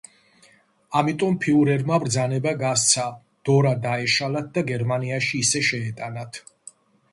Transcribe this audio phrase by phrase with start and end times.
[1.01, 3.05] ამიტომ ფიურერმა ბრძანება გასცა
[3.51, 6.45] დორა დაეშალათ და გერმანიაში ისე შეეტანათ.